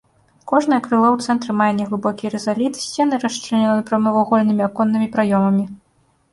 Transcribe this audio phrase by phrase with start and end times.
[0.51, 5.65] Кожнае крыло ў цэнтры мае неглыбокі рызаліт, сцены расчлянёны прамавугольнымі аконнымі праёмамі.